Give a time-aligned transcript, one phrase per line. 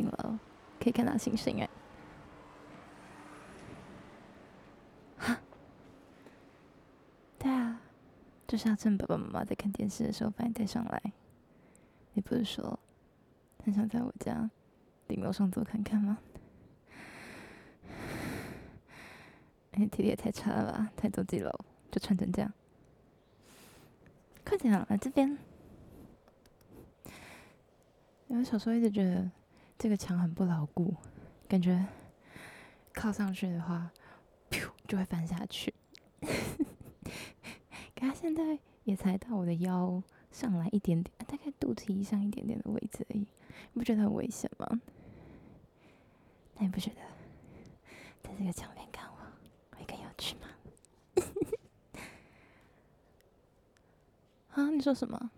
[0.00, 0.38] 顶楼
[0.82, 1.68] 可以看到星星哎。
[7.38, 7.82] 对啊，
[8.48, 11.12] 就是要趁爸爸妈妈在看电视的时候把你带上来。
[12.14, 12.80] 你不是说
[13.62, 14.50] 很想在我家
[15.06, 16.16] 顶楼上坐看看吗？
[19.72, 21.52] 哎，体力也太差了吧，才走几楼
[21.90, 22.50] 就穿成这样。
[24.46, 25.36] 快点啊来这边。
[28.28, 29.30] 因为小时候一直觉得
[29.80, 30.94] 这个墙很不牢固，
[31.48, 31.86] 感觉
[32.92, 33.90] 靠上去的话，
[34.50, 35.72] 噗就会翻下去。
[36.20, 44.82] 可他现在也才到我的腰上来一点点，大概肚脐以上一点点的位置而已，你不觉得很危险吗？
[46.56, 47.00] 那你不觉得
[48.22, 49.16] 在这个墙边看我
[49.78, 50.48] 会更有趣吗？
[54.52, 55.30] 啊，你说什么？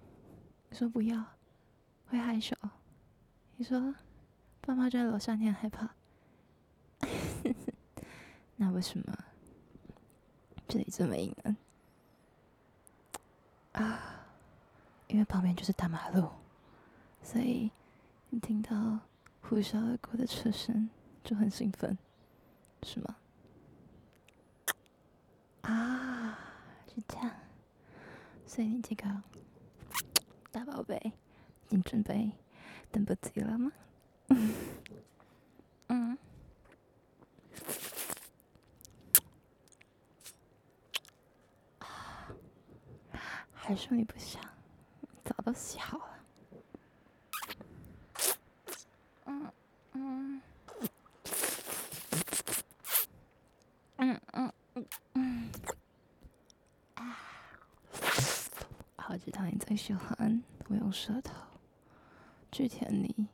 [0.68, 1.24] 你说不要，
[2.08, 2.56] 会害羞。
[3.54, 3.94] 你说，
[4.64, 5.90] 爸妈在楼上，你很害怕？
[8.56, 9.24] 那为什么
[10.68, 11.56] 这里这么阴呢？
[13.72, 14.24] 啊，
[15.08, 16.30] 因为旁边就是大马路，
[17.22, 17.72] 所以
[18.30, 19.00] 你听到
[19.40, 20.88] 呼啸而过的车声
[21.24, 21.98] 就很兴奋，
[22.84, 23.16] 是吗？
[25.62, 26.38] 啊，
[26.94, 27.30] 是这样，
[28.46, 29.22] 所以你这个
[30.52, 31.12] 大宝贝，
[31.68, 32.30] 你准备。
[32.92, 33.72] 等不及了吗？
[34.28, 34.54] 嗯，
[35.88, 36.18] 嗯
[43.52, 44.42] 还说你不想？
[45.24, 46.04] 早都洗好了。
[49.26, 49.52] 嗯
[49.92, 50.42] 嗯
[53.96, 55.50] 嗯嗯嗯嗯
[56.94, 57.16] 啊！
[59.08, 61.32] 我知道你最喜欢我用舌头。
[62.50, 63.28] 去舔你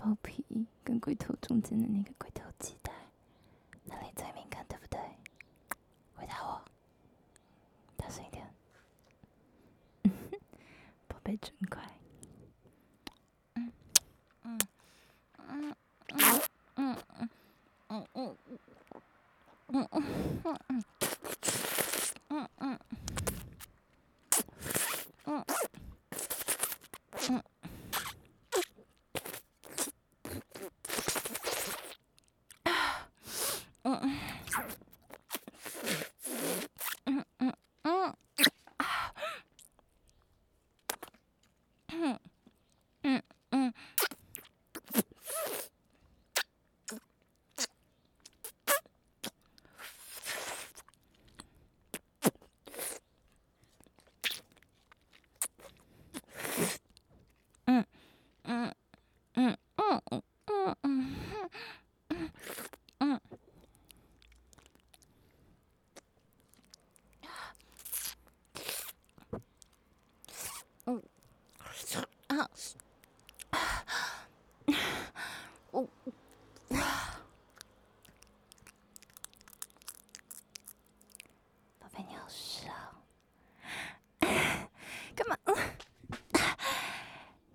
[0.00, 0.44] 包皮
[0.84, 2.92] 跟龟头中间的那个龟头系带，
[62.08, 62.30] 嗯。
[62.98, 63.20] 嗯。
[70.86, 71.02] 嗯。
[72.28, 72.50] 啊！
[75.70, 75.82] 我
[81.78, 82.70] 宝贝你好帅，
[85.14, 85.36] 干嘛？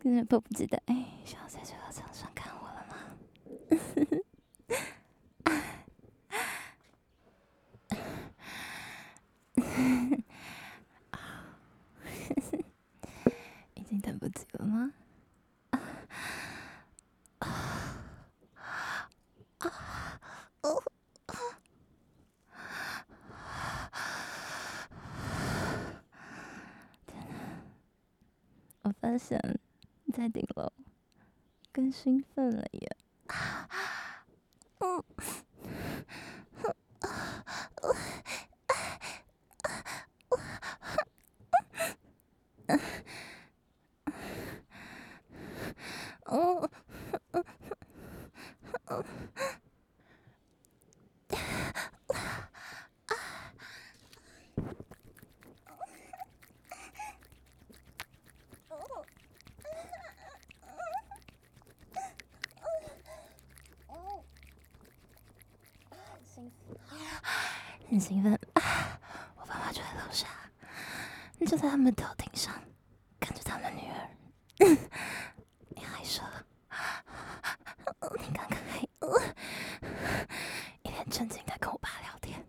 [0.02, 1.76] 真是迫不及待，哎，先要再说。
[14.64, 14.94] 了吗？
[28.84, 29.40] 我发现。
[30.14, 30.72] 在顶楼，
[31.72, 32.98] 更兴奋了耶！
[34.78, 35.04] 嗯，
[67.94, 69.00] 很兴奋啊，
[69.36, 70.26] 我爸妈就在楼下，
[71.46, 72.52] 就在他们头顶上
[73.20, 74.10] 看着他们女儿。
[75.70, 76.26] 你还说，
[78.18, 78.80] 你刚刚还
[80.82, 82.44] 一脸正经的跟我爸聊天。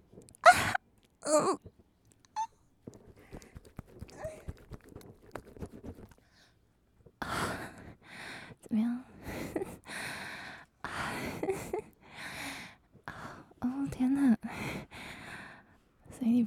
[1.20, 1.58] 嗯，
[8.62, 9.04] 怎么样？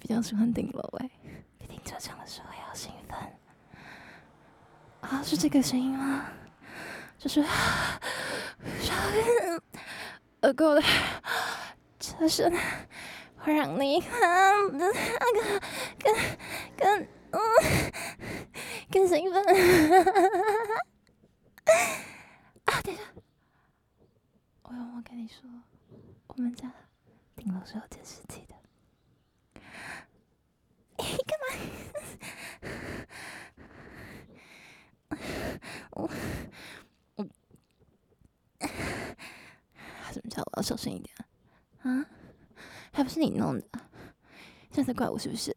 [0.08, 1.10] 比较喜欢顶楼哎，
[1.60, 3.20] 比停车场的时候要兴奋。
[5.02, 6.28] 啊，是这个声音吗？
[7.18, 7.50] 就是超
[9.14, 9.62] 远
[10.40, 10.82] 而过的
[12.00, 12.50] 车声，
[13.36, 14.94] 会让你更更
[16.78, 17.40] 更嗯
[18.90, 19.44] 更兴奋。
[22.64, 23.04] 啊，等一下，
[24.64, 25.42] 我有没有跟你说，
[26.28, 26.72] 我们家
[27.36, 28.56] 顶楼是有监视器的。
[30.98, 31.48] 哎干嘛？
[35.92, 36.10] 我
[37.16, 37.28] 我，
[40.12, 41.16] 怎么叫我要小声一点
[41.82, 42.06] 啊？
[42.92, 43.68] 还不是你弄的，
[44.72, 45.57] 现在怪我是不是？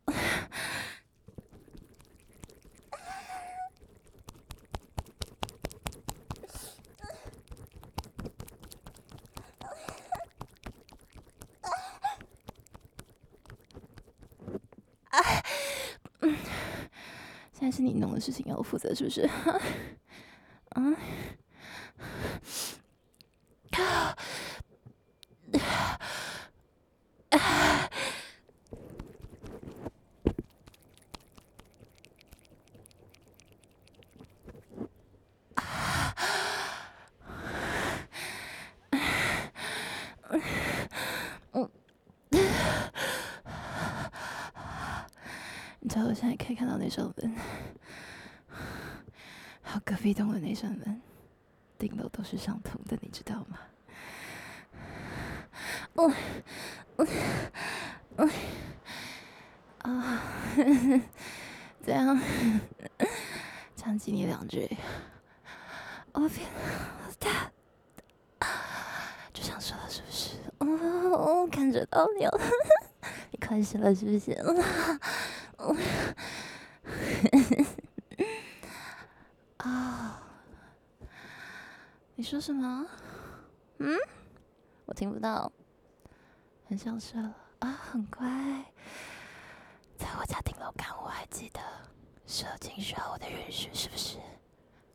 [17.61, 19.21] 但是你弄的事情要我负责，是不是？
[20.71, 20.83] 啊？
[45.81, 47.35] 你知道我现在可以看到那扇门，
[49.63, 51.01] 还有隔壁栋的那扇门，
[51.79, 53.59] 顶楼都是相同的，你知道吗？
[55.95, 56.13] 我，
[56.97, 57.07] 我，
[58.17, 58.29] 我，
[59.79, 60.23] 啊，
[61.83, 62.21] 这样，
[63.75, 64.69] 讲起你两句，
[66.13, 66.47] 我变
[67.19, 67.51] 大，
[69.33, 70.37] 就想说了是不是？
[70.59, 70.67] 哦，
[71.41, 72.41] 我感觉到你了，
[73.31, 74.37] 你开始了是不是？
[79.59, 80.23] 啊！
[82.15, 82.87] 你说什么？
[83.79, 83.99] 嗯？
[84.87, 85.53] 我听不到。
[86.69, 87.69] 很想睡了啊！
[87.73, 88.27] 很乖，
[89.99, 91.61] 在我家顶楼看，我还记得
[92.27, 94.19] 射精需要我的允许，是不是？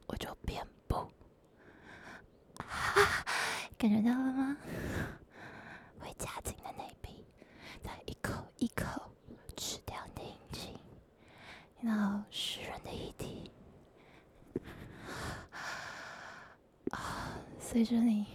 [0.08, 0.96] 我就变不。
[2.58, 2.66] 啊！
[3.78, 4.58] 感觉到了吗？
[6.00, 7.26] 会夹紧的内壁，
[7.84, 8.86] 再一口一口
[9.58, 10.80] 吃掉你的。
[11.82, 13.52] 然后湿润的液体
[16.92, 17.36] 啊，
[17.76, 18.26] 随着你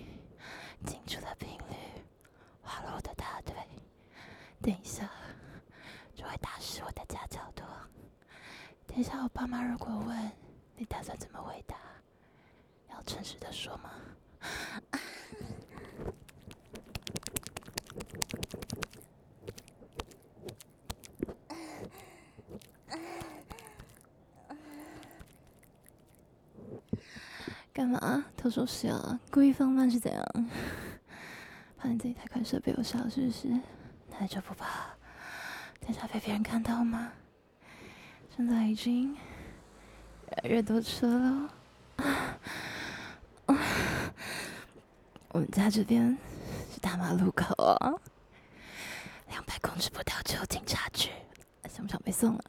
[0.85, 1.75] 进出的频率
[2.61, 3.55] 滑落我的大腿，
[4.61, 5.11] 等一下
[6.15, 7.67] 就会打湿我的夹脚拖。
[8.87, 10.33] 等一下我爸妈如果问
[10.77, 11.75] 你打算怎么回答，
[12.91, 13.93] 要诚实的说吗？
[27.81, 29.19] 干嘛偷收拾啊？
[29.31, 30.23] 故意放慢是怎样？
[31.79, 33.49] 怕你自己太快射被我杀了是不是？
[34.19, 34.95] 那就不怕，
[35.81, 37.11] 等下被别人看到吗？
[38.37, 39.19] 现在已经越
[40.43, 41.51] 来越多车了。
[45.29, 46.15] 我们家这边
[46.71, 47.95] 是大马路口啊，
[49.31, 51.09] 两百公尺不到就有警察局，
[51.67, 52.45] 想不想被送了？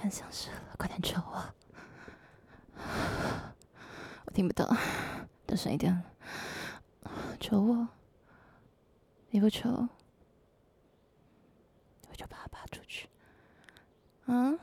[0.00, 1.42] 很想射了，快点求我！
[2.76, 2.82] 我
[4.34, 4.66] 听不到，
[5.46, 6.02] 大声一点！
[7.38, 7.86] 求我！
[9.30, 9.88] 你不求，我
[12.16, 13.08] 就把它拔出去。
[14.26, 14.50] 啊？
[14.50, 14.58] 我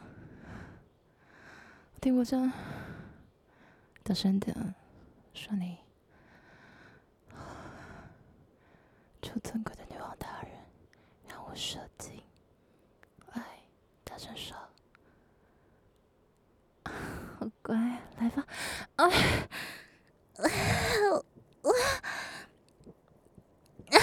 [2.02, 2.52] 听不见，
[4.04, 4.76] 大声点！
[5.34, 5.78] 说你，
[9.22, 10.52] 求尊贵的女王大人，
[11.30, 12.22] 让我射精！
[13.32, 13.42] 哎，
[14.04, 14.58] 大声说！
[16.84, 18.46] 好乖，来吧！
[19.02, 19.10] 啊，
[20.38, 20.46] 我
[21.64, 21.74] 我
[23.90, 23.98] 啊啊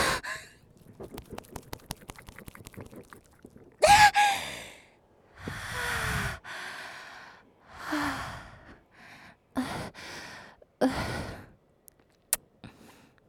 [9.55, 9.63] 啊
[10.81, 10.83] 啊！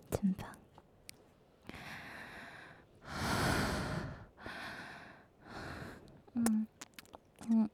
[0.09, 0.49] 真棒！
[6.33, 6.65] 嗯
[7.47, 7.69] 嗯。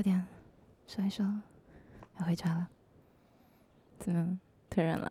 [0.00, 0.26] 快点，
[0.86, 1.26] 说一说，
[2.18, 2.70] 要回家了。
[3.98, 4.40] 怎么
[4.70, 5.09] 突然了？